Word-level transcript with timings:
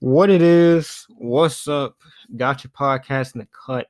what 0.00 0.30
it 0.30 0.42
is, 0.42 1.06
what's 1.08 1.68
up, 1.68 1.96
got 2.36 2.64
your 2.64 2.70
podcast 2.70 3.34
in 3.34 3.40
the 3.40 3.48
cut. 3.66 3.88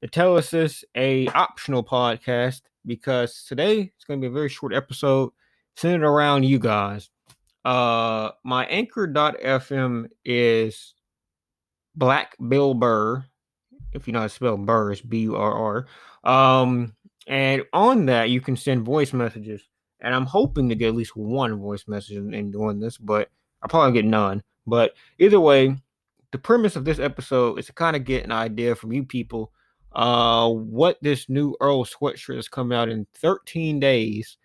The 0.00 0.08
Tell 0.08 0.36
Us 0.36 0.50
This, 0.50 0.84
a 0.94 1.26
optional 1.28 1.82
podcast, 1.82 2.62
because 2.84 3.44
today 3.44 3.92
it's 3.94 4.04
going 4.04 4.20
to 4.20 4.24
be 4.24 4.30
a 4.30 4.34
very 4.34 4.48
short 4.48 4.74
episode 4.74 5.30
centered 5.76 6.06
around 6.06 6.44
you 6.44 6.58
guys. 6.58 7.10
Uh, 7.64 8.30
my 8.44 8.66
anchor.fm 8.66 10.08
is 10.24 10.94
Black 11.94 12.36
Bill 12.48 12.74
Burr. 12.74 13.24
If 13.92 14.06
you 14.06 14.12
know 14.12 14.20
how 14.20 14.26
to 14.26 14.28
spell 14.28 14.56
Burr, 14.56 14.92
it's 14.92 15.00
B 15.00 15.20
U 15.20 15.36
R 15.36 15.86
R. 16.24 16.60
Um, 16.60 16.94
and 17.26 17.62
on 17.72 18.06
that, 18.06 18.30
you 18.30 18.40
can 18.40 18.56
send 18.56 18.84
voice 18.84 19.12
messages. 19.12 19.62
And 20.00 20.14
I'm 20.14 20.26
hoping 20.26 20.68
to 20.68 20.74
get 20.74 20.88
at 20.88 20.94
least 20.94 21.16
one 21.16 21.58
voice 21.58 21.84
message 21.88 22.16
in, 22.18 22.34
in 22.34 22.50
doing 22.50 22.78
this, 22.78 22.98
but 22.98 23.30
I'll 23.62 23.68
probably 23.68 24.00
get 24.00 24.08
none. 24.08 24.42
But 24.66 24.94
either 25.18 25.40
way, 25.40 25.76
the 26.32 26.38
premise 26.38 26.76
of 26.76 26.84
this 26.84 26.98
episode 26.98 27.58
is 27.58 27.66
to 27.66 27.72
kind 27.72 27.96
of 27.96 28.04
get 28.04 28.24
an 28.24 28.32
idea 28.32 28.74
from 28.74 28.92
you 28.92 29.04
people 29.04 29.52
uh, 29.96 30.50
what 30.50 30.98
this 31.00 31.28
new 31.28 31.56
Earl 31.58 31.84
sweatshirt 31.86 32.34
that's 32.34 32.48
coming 32.48 32.76
out 32.76 32.90
in 32.90 33.06
13 33.14 33.80
days 33.80 34.36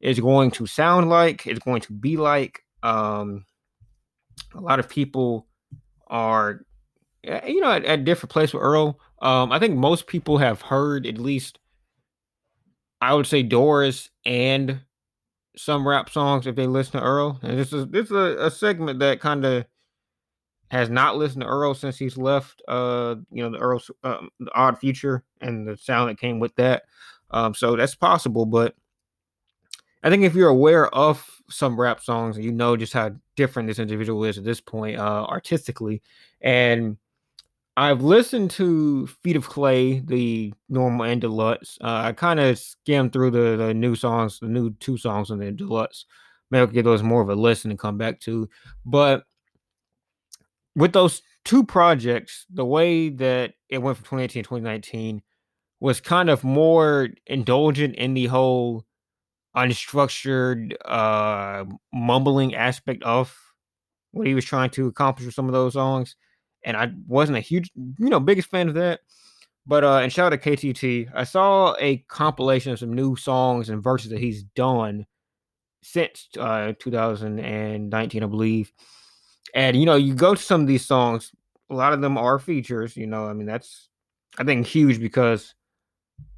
is 0.00 0.20
going 0.20 0.50
to 0.52 0.66
sound 0.66 1.08
like, 1.08 1.46
it's 1.46 1.58
going 1.60 1.80
to 1.80 1.92
be 1.92 2.18
like. 2.18 2.62
Um, 2.82 3.46
a 4.54 4.60
lot 4.60 4.78
of 4.78 4.90
people 4.90 5.46
are, 6.06 6.66
eh, 7.24 7.46
you 7.46 7.60
know, 7.60 7.70
at, 7.70 7.84
at 7.86 8.04
different 8.04 8.30
place 8.30 8.52
with 8.52 8.62
Earl. 8.62 9.00
Um, 9.22 9.50
I 9.52 9.58
think 9.58 9.74
most 9.74 10.06
people 10.06 10.36
have 10.36 10.60
heard 10.60 11.06
at 11.06 11.16
least, 11.16 11.58
I 13.00 13.14
would 13.14 13.26
say, 13.26 13.42
Doris 13.42 14.10
and 14.26 14.80
some 15.56 15.86
rap 15.86 16.10
songs 16.10 16.46
if 16.46 16.56
they 16.56 16.66
listen 16.66 17.00
to 17.00 17.06
Earl. 17.06 17.38
And 17.42 17.58
this 17.58 17.72
is 17.72 17.86
this 17.88 18.06
is 18.06 18.12
a, 18.12 18.36
a 18.46 18.50
segment 18.50 18.98
that 19.00 19.20
kind 19.20 19.44
of 19.44 19.64
has 20.70 20.90
not 20.90 21.16
listened 21.16 21.42
to 21.42 21.48
Earl 21.48 21.74
since 21.74 21.96
he's 21.98 22.16
left. 22.16 22.62
Uh, 22.66 23.16
you 23.30 23.42
know, 23.42 23.50
the 23.50 23.58
Earl's 23.58 23.90
um, 24.02 24.30
the 24.40 24.52
Odd 24.54 24.78
Future, 24.78 25.24
and 25.40 25.66
the 25.66 25.76
sound 25.76 26.10
that 26.10 26.18
came 26.18 26.40
with 26.40 26.54
that. 26.56 26.84
Um, 27.30 27.54
so 27.54 27.76
that's 27.76 27.94
possible, 27.94 28.46
but 28.46 28.74
I 30.02 30.10
think 30.10 30.22
if 30.22 30.34
you're 30.34 30.50
aware 30.50 30.94
of 30.94 31.26
some 31.48 31.80
rap 31.80 32.00
songs, 32.00 32.38
you 32.38 32.52
know 32.52 32.76
just 32.76 32.92
how 32.92 33.12
different 33.36 33.68
this 33.68 33.78
individual 33.78 34.24
is 34.24 34.38
at 34.38 34.44
this 34.44 34.60
point, 34.60 34.98
uh, 34.98 35.24
artistically, 35.24 36.02
and 36.40 36.96
I've 37.76 38.02
listened 38.02 38.52
to 38.52 39.08
Feet 39.08 39.34
of 39.34 39.48
Clay, 39.48 39.98
the 39.98 40.54
normal 40.68 41.06
and 41.06 41.20
deluxe. 41.20 41.76
Uh, 41.80 42.02
I 42.04 42.12
kind 42.12 42.38
of 42.38 42.58
skimmed 42.58 43.12
through 43.12 43.32
the, 43.32 43.56
the 43.56 43.74
new 43.74 43.96
songs, 43.96 44.38
the 44.38 44.46
new 44.46 44.74
two 44.74 44.96
songs 44.96 45.30
on 45.30 45.38
the 45.38 45.50
deluxe. 45.50 46.04
Maybe 46.50 46.60
I'll 46.60 46.66
give 46.68 46.84
those 46.84 47.02
more 47.02 47.20
of 47.20 47.28
a 47.28 47.34
listen 47.34 47.70
and 47.70 47.80
come 47.80 47.98
back 47.98 48.20
to. 48.20 48.48
But 48.86 49.24
with 50.76 50.92
those 50.92 51.22
two 51.44 51.64
projects, 51.64 52.46
the 52.48 52.64
way 52.64 53.08
that 53.08 53.54
it 53.68 53.78
went 53.78 53.96
from 53.96 54.04
2018 54.04 54.42
to 54.44 54.48
2019 54.48 55.22
was 55.80 56.00
kind 56.00 56.30
of 56.30 56.44
more 56.44 57.08
indulgent 57.26 57.96
in 57.96 58.14
the 58.14 58.26
whole 58.26 58.84
unstructured, 59.56 60.74
uh, 60.84 61.64
mumbling 61.92 62.54
aspect 62.54 63.02
of 63.02 63.36
what 64.12 64.28
he 64.28 64.34
was 64.34 64.44
trying 64.44 64.70
to 64.70 64.86
accomplish 64.86 65.26
with 65.26 65.34
some 65.34 65.46
of 65.46 65.52
those 65.52 65.72
songs 65.72 66.14
and 66.64 66.76
I 66.76 66.92
wasn't 67.06 67.38
a 67.38 67.42
huge, 67.42 67.70
you 67.76 68.08
know, 68.08 68.20
biggest 68.20 68.50
fan 68.50 68.68
of 68.68 68.74
that. 68.74 69.00
But 69.66 69.84
uh, 69.84 69.98
and 69.98 70.12
shout 70.12 70.32
out 70.32 70.42
to 70.42 70.50
KTT. 70.50 71.10
I 71.14 71.24
saw 71.24 71.74
a 71.78 71.98
compilation 72.08 72.72
of 72.72 72.78
some 72.78 72.92
new 72.92 73.16
songs 73.16 73.70
and 73.70 73.82
verses 73.82 74.10
that 74.10 74.20
he's 74.20 74.42
done 74.42 75.06
since 75.82 76.28
uh 76.38 76.72
2019, 76.78 78.22
I 78.22 78.26
believe. 78.26 78.72
And 79.54 79.76
you 79.76 79.86
know, 79.86 79.96
you 79.96 80.14
go 80.14 80.34
to 80.34 80.42
some 80.42 80.62
of 80.62 80.66
these 80.66 80.84
songs, 80.84 81.32
a 81.70 81.74
lot 81.74 81.92
of 81.92 82.00
them 82.00 82.18
are 82.18 82.38
features. 82.38 82.96
You 82.96 83.06
know, 83.06 83.26
I 83.26 83.32
mean, 83.32 83.46
that's 83.46 83.88
I 84.38 84.44
think 84.44 84.66
huge 84.66 85.00
because 85.00 85.54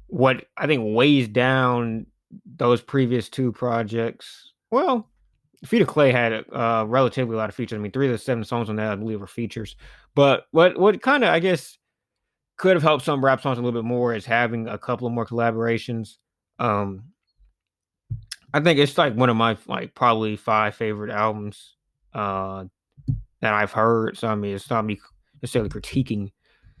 what 0.07 0.45
I 0.55 0.67
think 0.67 0.95
weighs 0.95 1.27
down 1.27 2.05
those 2.45 2.81
previous 2.81 3.29
two 3.29 3.51
projects. 3.51 4.53
Well, 4.71 5.09
Feet 5.65 5.81
of 5.81 5.87
Clay 5.87 6.11
had 6.11 6.45
uh, 6.51 6.85
relatively 6.87 7.33
a 7.33 7.37
lot 7.37 7.49
of 7.49 7.55
features. 7.55 7.77
I 7.77 7.81
mean, 7.81 7.91
three 7.91 8.05
of 8.05 8.11
the 8.11 8.17
seven 8.17 8.43
songs 8.43 8.69
on 8.69 8.75
that, 8.75 8.91
I 8.91 8.95
believe, 8.95 9.19
were 9.19 9.27
features. 9.27 9.75
But 10.13 10.45
what 10.51 10.77
what 10.77 11.01
kind 11.01 11.23
of 11.23 11.31
I 11.31 11.39
guess 11.39 11.77
could 12.57 12.75
have 12.75 12.83
helped 12.83 13.05
some 13.05 13.23
rap 13.23 13.41
songs 13.41 13.57
a 13.57 13.61
little 13.61 13.79
bit 13.81 13.87
more 13.87 14.13
is 14.13 14.25
having 14.25 14.67
a 14.67 14.77
couple 14.77 15.07
of 15.07 15.13
more 15.13 15.25
collaborations. 15.25 16.17
Um, 16.59 17.05
I 18.53 18.59
think 18.59 18.79
it's 18.79 18.97
like 18.97 19.15
one 19.15 19.29
of 19.29 19.35
my 19.35 19.57
like 19.67 19.95
probably 19.95 20.35
five 20.35 20.75
favorite 20.75 21.11
albums 21.11 21.75
uh, 22.13 22.65
that 23.41 23.53
I've 23.53 23.71
heard. 23.71 24.17
So 24.17 24.27
I 24.27 24.35
mean, 24.35 24.55
it's 24.55 24.69
not 24.69 24.85
me 24.85 24.99
necessarily 25.41 25.69
critiquing 25.69 26.31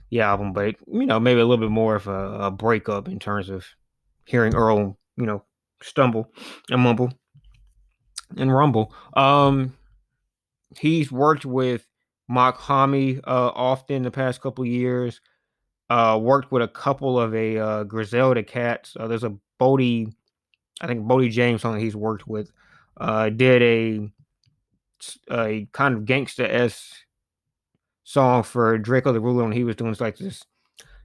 the 0.09 0.21
album, 0.21 0.53
but 0.53 0.75
you 0.87 1.05
know, 1.05 1.19
maybe 1.19 1.39
a 1.39 1.45
little 1.45 1.65
bit 1.65 1.71
more 1.71 1.95
of 1.95 2.07
a, 2.07 2.39
a 2.41 2.51
breakup 2.51 3.07
in 3.07 3.19
terms 3.19 3.49
of 3.49 3.65
hearing 4.25 4.55
Earl, 4.55 4.97
you 5.15 5.25
know, 5.25 5.43
stumble 5.81 6.31
and 6.69 6.81
mumble 6.81 7.11
and 8.35 8.53
Rumble. 8.53 8.93
Um, 9.13 9.73
he's 10.77 11.11
worked 11.11 11.45
with 11.45 11.87
Mach-Hommy 12.27 13.19
uh, 13.23 13.51
often 13.55 14.03
the 14.03 14.11
past 14.11 14.41
couple 14.41 14.65
years. 14.65 15.21
Uh, 15.89 16.19
worked 16.21 16.51
with 16.51 16.61
a 16.61 16.67
couple 16.67 17.17
of 17.17 17.33
a 17.33 17.57
uh, 17.57 17.83
Griselda 17.83 18.43
cats. 18.43 18.97
Uh, 18.99 19.07
there's 19.07 19.23
a 19.23 19.33
Boldy, 19.59 20.13
I 20.81 20.87
think 20.87 21.05
Boldy 21.05 21.31
James 21.31 21.61
song 21.61 21.79
he's 21.79 21.95
worked 21.95 22.27
with. 22.27 22.51
Uh, 22.97 23.29
did 23.29 23.61
a 23.61 24.11
a 25.31 25.67
kind 25.71 25.95
of 25.95 26.03
gangsta 26.03 26.49
s 26.49 26.91
song 28.03 28.41
for 28.43 28.77
Drakeo 28.79 29.13
the 29.13 29.21
Ruler 29.21 29.43
when 29.43 29.51
he 29.51 29.63
was 29.63 29.75
doing 29.75 29.95
like 29.99 30.17
this, 30.17 30.43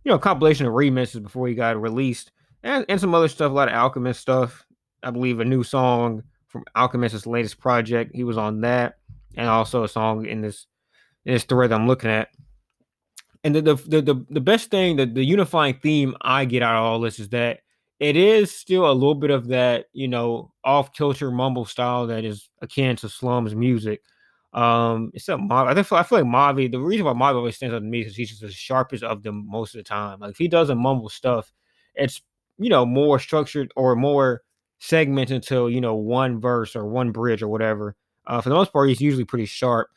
you 0.02 0.10
know, 0.10 0.18
compilation 0.18 0.66
of 0.66 0.72
remixes 0.72 1.22
before 1.22 1.46
he 1.46 1.54
got 1.54 1.80
released, 1.80 2.32
and 2.62 2.84
and 2.88 3.00
some 3.00 3.14
other 3.14 3.28
stuff, 3.28 3.50
a 3.50 3.54
lot 3.54 3.68
of 3.68 3.74
Alchemist 3.74 4.20
stuff. 4.20 4.66
I 5.02 5.10
believe 5.10 5.38
a 5.38 5.44
new 5.44 5.62
song 5.62 6.22
from 6.52 6.64
Alchemist's 6.76 7.26
latest 7.26 7.58
project. 7.58 8.14
He 8.14 8.22
was 8.22 8.38
on 8.38 8.60
that, 8.60 8.98
and 9.36 9.48
also 9.48 9.82
a 9.82 9.88
song 9.88 10.26
in 10.26 10.42
this 10.42 10.66
in 11.24 11.32
this 11.32 11.44
thread 11.44 11.70
that 11.70 11.80
I'm 11.80 11.88
looking 11.88 12.10
at. 12.10 12.28
And 13.42 13.54
the 13.54 13.62
the 13.62 14.02
the, 14.02 14.26
the 14.30 14.40
best 14.40 14.70
thing, 14.70 14.96
the, 14.96 15.06
the 15.06 15.24
unifying 15.24 15.74
theme 15.82 16.14
I 16.20 16.44
get 16.44 16.62
out 16.62 16.76
of 16.76 16.84
all 16.84 17.00
this 17.00 17.18
is 17.18 17.30
that 17.30 17.60
it 17.98 18.16
is 18.16 18.50
still 18.50 18.90
a 18.90 18.92
little 18.92 19.14
bit 19.14 19.30
of 19.30 19.48
that, 19.48 19.86
you 19.92 20.08
know, 20.08 20.52
off 20.64 20.92
kilter 20.92 21.30
mumble 21.30 21.64
style 21.64 22.06
that 22.08 22.24
is 22.24 22.50
akin 22.60 22.96
to 22.96 23.08
slums 23.08 23.54
music. 23.54 24.02
Um, 24.52 25.10
except. 25.14 25.40
I, 25.50 25.72
think, 25.72 25.92
I 25.92 26.02
feel 26.02 26.18
like 26.18 26.26
Mavi, 26.26 26.70
the 26.70 26.78
reason 26.78 27.06
why 27.06 27.12
Mavi 27.12 27.36
always 27.36 27.56
stands 27.56 27.74
out 27.74 27.78
to 27.78 27.84
me 27.84 28.00
is 28.00 28.14
he's 28.14 28.28
just 28.28 28.42
the 28.42 28.50
sharpest 28.50 29.02
of 29.02 29.22
them 29.22 29.46
most 29.48 29.74
of 29.74 29.78
the 29.78 29.84
time. 29.84 30.20
Like 30.20 30.32
if 30.32 30.36
he 30.36 30.48
doesn't 30.48 30.78
mumble 30.78 31.08
stuff, 31.08 31.52
it's 31.94 32.20
you 32.58 32.68
know 32.68 32.84
more 32.84 33.18
structured 33.18 33.72
or 33.76 33.96
more 33.96 34.42
segment 34.82 35.30
until 35.30 35.70
you 35.70 35.80
know 35.80 35.94
one 35.94 36.40
verse 36.40 36.74
or 36.74 36.84
one 36.84 37.12
bridge 37.12 37.40
or 37.40 37.48
whatever. 37.48 37.94
Uh, 38.26 38.40
for 38.40 38.48
the 38.48 38.54
most 38.54 38.72
part, 38.72 38.88
he's 38.88 39.00
usually 39.00 39.24
pretty 39.24 39.46
sharp. 39.46 39.88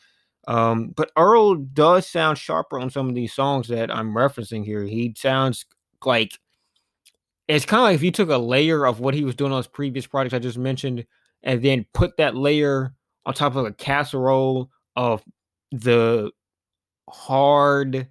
Um, 0.47 0.90
but 0.90 1.12
Earl 1.18 1.56
does 1.56 2.07
sound 2.07 2.38
sharper 2.38 2.79
on 2.79 2.91
some 2.91 3.09
of 3.09 3.16
these 3.16 3.34
songs 3.34 3.68
that 3.69 3.94
I'm 3.94 4.13
referencing 4.13 4.63
here. 4.63 4.84
He 4.84 5.16
sounds 5.18 5.66
like 6.06 6.38
it's 7.47 7.66
kind 7.66 7.79
of 7.81 7.85
like 7.85 7.95
if 7.95 8.03
you 8.03 8.12
took 8.12 8.29
a 8.29 8.38
layer 8.38 8.85
of 8.85 9.00
what 9.00 9.16
he 9.16 9.24
was 9.24 9.35
doing 9.35 9.51
on 9.51 9.57
his 9.57 9.68
previous 9.68 10.06
projects 10.06 10.35
I 10.35 10.40
just 10.40 10.57
mentioned, 10.57 11.06
and 11.41 11.63
then 11.63 11.85
put 11.94 12.18
that 12.18 12.35
layer 12.35 12.94
on 13.25 13.34
top 13.34 13.56
of 13.56 13.66
a 13.66 13.74
casserole 13.74 14.69
of 14.95 15.24
the 15.72 16.31
hard 17.09 18.07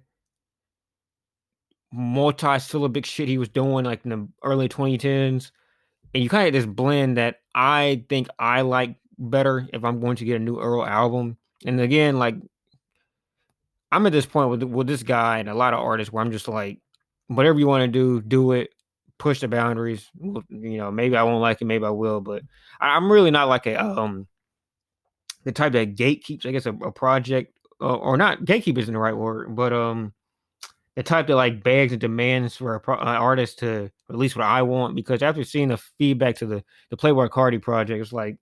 multi-syllabic 1.93 3.05
shit 3.05 3.29
he 3.29 3.37
was 3.37 3.47
doing 3.47 3.85
like 3.85 4.03
in 4.03 4.09
the 4.09 4.27
early 4.43 4.67
2010s 4.67 5.51
and 6.15 6.23
you 6.23 6.29
kind 6.29 6.47
of 6.47 6.53
this 6.53 6.65
blend 6.65 7.17
that 7.17 7.41
I 7.53 8.05
think 8.07 8.29
I 8.39 8.61
like 8.61 8.95
better 9.19 9.67
if 9.73 9.83
I'm 9.83 9.99
going 9.99 10.15
to 10.15 10.25
get 10.25 10.37
a 10.37 10.43
new 10.43 10.57
Earl 10.57 10.85
album. 10.85 11.35
And 11.65 11.79
again, 11.81 12.17
like 12.17 12.35
I'm 13.91 14.05
at 14.05 14.13
this 14.13 14.25
point 14.25 14.49
with 14.49 14.63
with 14.63 14.87
this 14.87 15.03
guy 15.03 15.39
and 15.39 15.49
a 15.49 15.53
lot 15.53 15.73
of 15.73 15.81
artists 15.81 16.13
where 16.13 16.23
I'm 16.23 16.31
just 16.31 16.47
like, 16.47 16.79
whatever 17.27 17.59
you 17.59 17.67
want 17.67 17.81
to 17.81 17.87
do, 17.89 18.21
do 18.21 18.53
it. 18.53 18.69
Push 19.17 19.41
the 19.41 19.49
boundaries. 19.49 20.09
You 20.21 20.77
know, 20.77 20.89
maybe 20.89 21.17
I 21.17 21.23
won't 21.23 21.41
like 21.41 21.61
it, 21.61 21.65
maybe 21.65 21.83
I 21.85 21.89
will, 21.89 22.21
but 22.21 22.43
I'm 22.79 23.11
really 23.11 23.31
not 23.31 23.49
like 23.49 23.65
a 23.65 23.75
um 23.83 24.25
the 25.43 25.51
type 25.51 25.73
that 25.73 25.95
gatekeeps, 25.97 26.45
I 26.45 26.51
guess, 26.51 26.65
a, 26.65 26.71
a 26.71 26.93
project 26.93 27.57
uh, 27.81 27.95
or 27.95 28.15
not. 28.15 28.45
Gatekeep 28.45 28.77
isn't 28.77 28.93
the 28.93 28.99
right 28.99 29.15
word, 29.15 29.53
but 29.53 29.73
um 29.73 30.13
the 30.95 31.03
type 31.03 31.27
that 31.27 31.35
like 31.35 31.63
begs 31.63 31.91
and 31.91 32.01
demands 32.01 32.55
for 32.55 32.75
an 32.75 33.07
artist 33.07 33.59
to 33.59 33.91
release 34.07 34.35
what 34.35 34.45
I 34.45 34.61
want 34.61 34.95
because 34.95 35.21
after 35.21 35.43
seeing 35.43 35.67
the 35.67 35.77
feedback 35.77 36.35
to 36.37 36.45
the 36.45 36.63
the 36.89 36.97
Playboi 36.97 37.29
Carti 37.29 37.61
project, 37.61 38.01
it's 38.01 38.13
like 38.13 38.37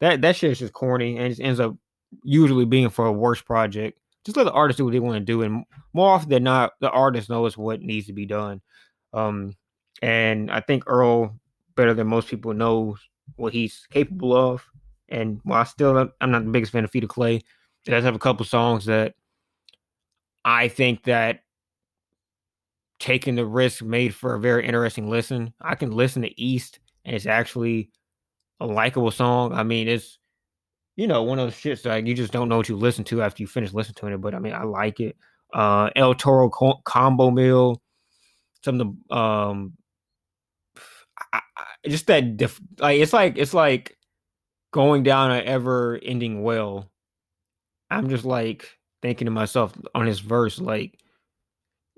that 0.00 0.20
that 0.22 0.36
shit 0.36 0.52
is 0.52 0.58
just 0.58 0.72
corny 0.72 1.18
and 1.18 1.32
it 1.32 1.40
ends 1.40 1.60
up 1.60 1.76
usually 2.22 2.64
being 2.64 2.88
for 2.90 3.06
a 3.06 3.12
worse 3.12 3.42
project. 3.42 3.98
Just 4.24 4.36
let 4.36 4.44
the 4.44 4.52
artist 4.52 4.78
do 4.78 4.84
what 4.84 4.92
they 4.92 5.00
want 5.00 5.16
to 5.16 5.20
do, 5.20 5.42
and 5.42 5.64
more 5.92 6.12
often 6.12 6.30
than 6.30 6.42
not, 6.42 6.72
the 6.80 6.90
artist 6.90 7.30
knows 7.30 7.56
what 7.56 7.80
needs 7.80 8.06
to 8.06 8.12
be 8.12 8.26
done. 8.26 8.60
Um, 9.12 9.54
and 10.02 10.50
I 10.50 10.60
think 10.60 10.84
Earl, 10.86 11.38
better 11.76 11.94
than 11.94 12.08
most 12.08 12.28
people, 12.28 12.52
knows 12.52 12.98
what 13.36 13.52
he's 13.52 13.86
capable 13.90 14.36
of. 14.36 14.64
And 15.08 15.40
while 15.44 15.60
I 15.60 15.64
still 15.64 16.10
I'm 16.20 16.30
not 16.30 16.44
the 16.44 16.50
biggest 16.50 16.72
fan 16.72 16.84
of 16.84 16.90
Feet 16.90 17.04
of 17.04 17.10
Clay, 17.10 17.36
it 17.36 17.90
does 17.90 18.04
have 18.04 18.16
a 18.16 18.20
couple 18.20 18.44
songs 18.44 18.86
that 18.86 19.14
I 20.44 20.68
think 20.68 21.04
that 21.04 21.40
taking 22.98 23.34
the 23.34 23.46
risk 23.46 23.82
made 23.82 24.14
for 24.14 24.34
a 24.34 24.40
very 24.40 24.66
interesting 24.66 25.08
listen. 25.08 25.52
I 25.60 25.74
can 25.74 25.90
listen 25.90 26.22
to 26.22 26.40
East 26.40 26.80
and 27.04 27.14
it's 27.14 27.26
actually 27.26 27.90
a 28.60 28.66
likable 28.66 29.10
song. 29.10 29.52
I 29.52 29.62
mean, 29.62 29.88
it's 29.88 30.18
you 30.96 31.06
know 31.06 31.22
one 31.22 31.38
of 31.38 31.46
those 31.46 31.54
shits 31.54 31.84
like 31.84 32.06
you 32.06 32.14
just 32.14 32.32
don't 32.32 32.48
know 32.48 32.56
what 32.56 32.68
you 32.68 32.76
listen 32.76 33.04
to 33.04 33.22
after 33.22 33.42
you 33.42 33.46
finish 33.46 33.72
listening 33.72 33.94
to 33.96 34.14
it. 34.14 34.20
But 34.20 34.34
I 34.34 34.38
mean, 34.38 34.54
I 34.54 34.64
like 34.64 35.00
it. 35.00 35.16
Uh, 35.52 35.90
El 35.94 36.14
Toro 36.14 36.48
Co- 36.48 36.80
Combo 36.84 37.30
Meal, 37.30 37.80
some 38.64 38.80
of 38.80 38.88
the 39.08 39.16
um, 39.16 39.74
I, 41.32 41.40
I, 41.56 41.88
just 41.88 42.06
that 42.08 42.36
def- 42.36 42.60
like 42.78 43.00
it's 43.00 43.12
like 43.12 43.38
it's 43.38 43.54
like 43.54 43.96
going 44.72 45.02
down 45.02 45.30
an 45.30 45.44
ever 45.44 45.98
ending 46.02 46.42
well. 46.42 46.90
I'm 47.90 48.08
just 48.08 48.24
like 48.24 48.68
thinking 49.02 49.26
to 49.26 49.30
myself 49.30 49.72
on 49.94 50.06
this 50.06 50.18
verse, 50.18 50.58
like 50.58 50.98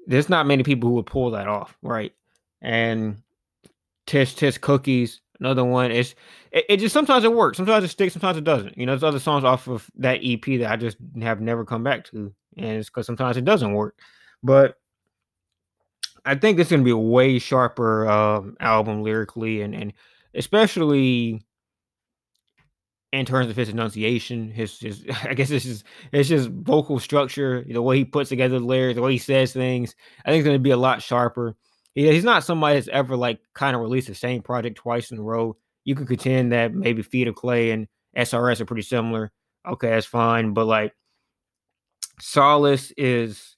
there's 0.08 0.30
not 0.30 0.46
many 0.46 0.62
people 0.62 0.88
who 0.88 0.96
would 0.96 1.06
pull 1.06 1.30
that 1.32 1.46
off, 1.46 1.76
right? 1.82 2.12
And 2.62 3.22
Tish 4.06 4.34
Tish 4.34 4.56
Cookies, 4.58 5.20
another 5.38 5.64
one. 5.64 5.92
It's 5.92 6.14
it, 6.50 6.64
it, 6.68 6.76
just 6.78 6.94
sometimes 6.94 7.24
it 7.24 7.32
works, 7.32 7.58
sometimes 7.58 7.84
it 7.84 7.88
sticks, 7.88 8.14
sometimes 8.14 8.38
it 8.38 8.44
doesn't. 8.44 8.76
You 8.76 8.86
know, 8.86 8.92
there's 8.92 9.04
other 9.04 9.20
songs 9.20 9.44
off 9.44 9.68
of 9.68 9.88
that 9.96 10.20
EP 10.24 10.42
that 10.60 10.72
I 10.72 10.76
just 10.76 10.96
have 11.20 11.40
never 11.40 11.64
come 11.64 11.84
back 11.84 12.04
to, 12.06 12.32
and 12.56 12.78
it's 12.78 12.88
because 12.88 13.06
sometimes 13.06 13.36
it 13.36 13.44
doesn't 13.44 13.74
work. 13.74 13.98
But 14.42 14.76
I 16.24 16.34
think 16.34 16.56
this 16.56 16.68
is 16.68 16.70
gonna 16.70 16.82
be 16.84 16.90
a 16.90 16.96
way 16.96 17.38
sharper 17.38 18.08
um, 18.08 18.56
album 18.60 19.02
lyrically, 19.02 19.60
and 19.60 19.74
and 19.74 19.92
especially 20.34 21.42
in 23.12 23.24
terms 23.24 23.48
of 23.48 23.56
his 23.56 23.68
enunciation, 23.68 24.50
his, 24.50 24.78
his 24.78 25.04
I 25.24 25.34
guess 25.34 25.48
this 25.48 25.64
is 25.64 25.84
it's 26.12 26.28
just 26.28 26.50
vocal 26.50 26.98
structure, 26.98 27.64
the 27.68 27.82
way 27.82 27.98
he 27.98 28.04
puts 28.04 28.28
together 28.28 28.58
the 28.58 28.64
lyrics, 28.64 28.96
the 28.96 29.02
way 29.02 29.12
he 29.12 29.18
says 29.18 29.52
things. 29.52 29.94
I 30.24 30.30
think 30.30 30.40
it's 30.40 30.46
going 30.46 30.56
to 30.56 30.62
be 30.62 30.70
a 30.70 30.76
lot 30.76 31.02
sharper. 31.02 31.56
He, 31.94 32.10
he's 32.10 32.24
not 32.24 32.44
somebody 32.44 32.76
that's 32.76 32.88
ever 32.88 33.16
like 33.16 33.40
kind 33.54 33.74
of 33.74 33.82
released 33.82 34.08
the 34.08 34.14
same 34.14 34.42
project 34.42 34.76
twice 34.76 35.10
in 35.10 35.18
a 35.18 35.22
row. 35.22 35.56
You 35.84 35.94
could 35.94 36.08
contend 36.08 36.52
that 36.52 36.74
maybe 36.74 37.02
Feet 37.02 37.28
of 37.28 37.34
Clay 37.34 37.70
and 37.70 37.88
SRS 38.16 38.60
are 38.60 38.66
pretty 38.66 38.82
similar. 38.82 39.32
Okay, 39.66 39.90
that's 39.90 40.06
fine, 40.06 40.52
but 40.52 40.66
like 40.66 40.92
Solace 42.20 42.92
is 42.96 43.56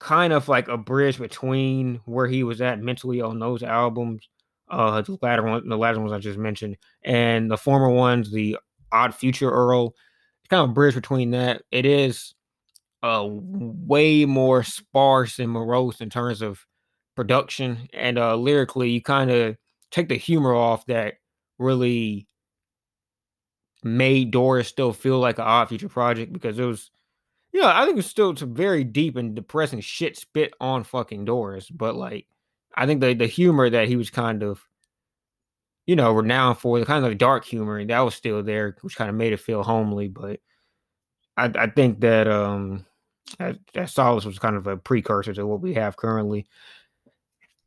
kind 0.00 0.32
of 0.32 0.48
like 0.48 0.68
a 0.68 0.76
bridge 0.76 1.18
between 1.18 2.00
where 2.04 2.26
he 2.26 2.44
was 2.44 2.60
at 2.60 2.80
mentally 2.80 3.20
on 3.20 3.38
those 3.38 3.62
albums 3.62 4.28
uh 4.70 5.00
the 5.02 5.18
latter 5.22 5.42
one 5.42 5.68
the 5.68 5.76
latter 5.76 6.00
ones 6.00 6.12
I 6.12 6.18
just 6.18 6.38
mentioned, 6.38 6.76
and 7.02 7.50
the 7.50 7.56
former 7.56 7.90
ones, 7.90 8.30
the 8.30 8.58
Odd 8.92 9.14
Future 9.14 9.50
Earl. 9.50 9.94
It's 10.40 10.48
kind 10.48 10.62
of 10.62 10.70
a 10.70 10.72
bridge 10.72 10.94
between 10.94 11.32
that. 11.32 11.62
It 11.70 11.86
is 11.86 12.34
uh 13.02 13.26
way 13.28 14.24
more 14.24 14.62
sparse 14.62 15.38
and 15.38 15.50
morose 15.50 16.00
in 16.00 16.10
terms 16.10 16.42
of 16.42 16.64
production 17.14 17.88
and 17.92 18.18
uh 18.18 18.36
lyrically 18.36 18.90
you 18.90 19.02
kind 19.02 19.30
of 19.30 19.56
take 19.90 20.08
the 20.08 20.16
humor 20.16 20.54
off 20.54 20.86
that 20.86 21.14
really 21.58 22.26
made 23.84 24.30
Doris 24.30 24.68
still 24.68 24.92
feel 24.92 25.18
like 25.18 25.38
an 25.38 25.44
odd 25.44 25.68
future 25.68 25.88
project 25.88 26.32
because 26.32 26.58
it 26.58 26.64
was 26.64 26.90
you 27.52 27.60
know, 27.60 27.68
I 27.68 27.86
think 27.86 27.98
it's 27.98 28.08
still 28.08 28.36
some 28.36 28.54
very 28.54 28.84
deep 28.84 29.16
and 29.16 29.34
depressing 29.34 29.80
shit 29.80 30.16
spit 30.16 30.52
on 30.60 30.84
fucking 30.84 31.24
Doris, 31.24 31.70
but 31.70 31.96
like 31.96 32.26
I 32.78 32.86
think 32.86 33.00
the 33.00 33.12
the 33.12 33.26
humor 33.26 33.68
that 33.68 33.88
he 33.88 33.96
was 33.96 34.08
kind 34.08 34.42
of, 34.44 34.62
you 35.86 35.96
know, 35.96 36.12
renowned 36.12 36.58
for, 36.58 36.78
the 36.78 36.86
kind 36.86 37.04
of 37.04 37.18
dark 37.18 37.44
humor, 37.44 37.84
that 37.84 38.00
was 38.00 38.14
still 38.14 38.42
there, 38.42 38.76
which 38.82 38.96
kind 38.96 39.10
of 39.10 39.16
made 39.16 39.32
it 39.32 39.40
feel 39.40 39.64
homely. 39.64 40.06
But 40.08 40.38
I, 41.36 41.50
I 41.54 41.66
think 41.66 42.00
that 42.00 42.28
um 42.28 42.86
that, 43.38 43.58
that 43.74 43.90
Solace 43.90 44.24
was 44.24 44.38
kind 44.38 44.56
of 44.56 44.66
a 44.68 44.76
precursor 44.76 45.34
to 45.34 45.46
what 45.46 45.60
we 45.60 45.74
have 45.74 45.96
currently. 45.96 46.46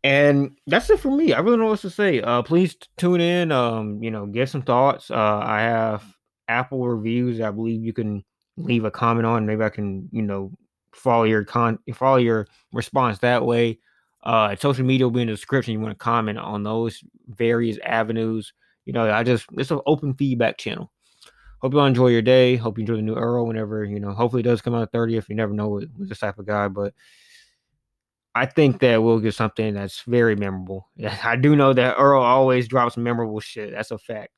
And 0.03 0.57
that's 0.65 0.89
it 0.89 0.99
for 0.99 1.11
me. 1.15 1.33
I 1.33 1.39
really 1.39 1.57
don't 1.57 1.65
know 1.65 1.71
what 1.71 1.81
to 1.81 1.89
say. 1.89 2.21
Uh 2.21 2.41
please 2.41 2.75
tune 2.97 3.21
in. 3.21 3.51
Um, 3.51 4.01
you 4.01 4.11
know, 4.11 4.25
get 4.25 4.49
some 4.49 4.61
thoughts. 4.63 5.11
Uh 5.11 5.41
I 5.43 5.61
have 5.61 6.03
Apple 6.47 6.87
reviews. 6.87 7.41
I 7.41 7.51
believe 7.51 7.83
you 7.83 7.93
can 7.93 8.23
leave 8.57 8.85
a 8.85 8.91
comment 8.91 9.25
on. 9.25 9.45
Maybe 9.45 9.63
I 9.63 9.69
can, 9.69 10.07
you 10.11 10.21
know, 10.21 10.51
follow 10.93 11.25
your 11.25 11.43
con 11.43 11.79
follow 11.93 12.17
your 12.17 12.47
response 12.71 13.19
that 13.19 13.45
way. 13.45 13.79
Uh, 14.23 14.55
social 14.55 14.85
media 14.85 15.05
will 15.05 15.11
be 15.11 15.21
in 15.21 15.27
the 15.27 15.33
description. 15.33 15.73
You 15.73 15.79
want 15.79 15.97
to 15.97 16.03
comment 16.03 16.37
on 16.37 16.63
those 16.63 17.03
various 17.27 17.77
avenues. 17.83 18.53
You 18.85 18.93
know, 18.93 19.11
I 19.11 19.23
just 19.23 19.45
it's 19.53 19.71
an 19.71 19.81
open 19.85 20.13
feedback 20.13 20.57
channel. 20.57 20.91
Hope 21.59 21.73
you 21.73 21.79
all 21.79 21.85
enjoy 21.85 22.07
your 22.07 22.21
day. 22.23 22.55
Hope 22.55 22.77
you 22.77 22.81
enjoy 22.81 22.95
the 22.95 23.01
new 23.03 23.15
Earl 23.15 23.45
whenever 23.45 23.83
you 23.83 23.99
know. 23.99 24.11
Hopefully, 24.11 24.41
it 24.41 24.43
does 24.43 24.61
come 24.61 24.73
out 24.73 24.91
30th. 24.91 25.29
You 25.29 25.35
never 25.35 25.53
know 25.53 25.69
with, 25.69 25.91
with 25.97 26.09
this 26.09 26.19
type 26.19 26.39
of 26.39 26.47
guy, 26.47 26.67
but 26.67 26.93
I 28.33 28.45
think 28.45 28.79
that 28.79 29.03
we'll 29.03 29.19
get 29.19 29.35
something 29.35 29.73
that's 29.73 30.01
very 30.01 30.35
memorable. 30.35 30.89
I 31.23 31.35
do 31.35 31.55
know 31.55 31.73
that 31.73 31.95
Earl 31.97 32.21
always 32.21 32.67
drops 32.67 32.97
memorable 32.97 33.39
shit. 33.39 33.71
That's 33.71 33.91
a 33.91 33.97
fact. 33.97 34.31